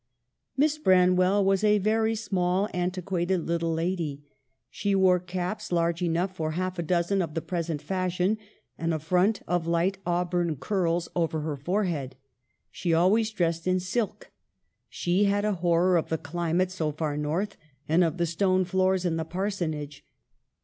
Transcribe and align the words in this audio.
"Miss 0.57 0.79
Branwell 0.79 1.45
was 1.45 1.63
a 1.63 1.77
very 1.77 2.15
small, 2.15 2.67
antiquated 2.73 3.45
little 3.45 3.71
lady. 3.71 4.23
She 4.71 4.95
wore 4.95 5.19
caps 5.19 5.71
large 5.71 6.01
enough 6.01 6.35
for 6.35 6.53
half 6.53 6.79
a 6.79 6.81
dozen 6.81 7.21
of 7.21 7.35
the 7.35 7.41
present 7.43 7.83
fashion, 7.83 8.39
and 8.79 8.95
a 8.95 8.97
front 8.97 9.43
of 9.47 9.67
light 9.67 9.99
auburn 10.03 10.55
curls 10.55 11.07
over 11.15 11.41
her 11.41 11.55
forehead. 11.55 12.15
She 12.71 12.95
always 12.95 13.29
dressed 13.29 13.67
in 13.67 13.79
silk. 13.79 14.31
She 14.89 15.25
had 15.25 15.45
a 15.45 15.53
horror 15.61 15.97
of 15.97 16.09
the 16.09 16.17
climate 16.17 16.71
so 16.71 16.91
far 16.91 17.15
north, 17.15 17.55
and 17.87 18.03
of 18.03 18.17
the 18.17 18.25
stone 18.25 18.65
floors 18.65 19.05
in 19.05 19.17
the 19.17 19.23
Parsonage. 19.25 20.03